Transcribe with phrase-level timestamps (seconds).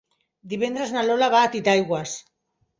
[0.53, 2.19] Divendres na Lola va a Titaigües.